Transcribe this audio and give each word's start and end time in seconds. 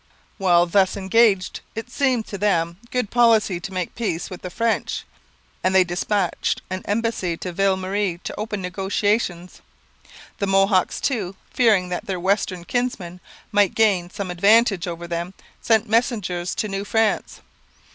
While 0.39 0.65
thus 0.65 0.97
engaged 0.97 1.59
it 1.75 1.91
seemed 1.91 2.25
to 2.25 2.37
them 2.39 2.77
good 2.89 3.11
policy 3.11 3.59
to 3.59 3.71
make 3.71 3.93
peace 3.93 4.31
with 4.31 4.41
the 4.41 4.49
French, 4.49 5.03
and 5.63 5.75
they 5.75 5.83
dispatched 5.83 6.63
an 6.71 6.81
embassy 6.85 7.37
to 7.37 7.51
Ville 7.51 7.77
Marie 7.77 8.17
to 8.23 8.33
open 8.35 8.63
negotiations. 8.63 9.61
The 10.39 10.47
Mohawks, 10.47 10.99
too, 11.01 11.35
fearing 11.51 11.89
that 11.89 12.07
their 12.07 12.19
western 12.19 12.63
kinsmen 12.65 13.19
might 13.51 13.75
gain 13.75 14.09
some 14.09 14.31
advantage 14.31 14.87
over 14.87 15.05
them, 15.07 15.35
sent 15.61 15.87
messengers 15.87 16.55
to 16.55 16.67
New 16.67 16.83
France. 16.83 17.41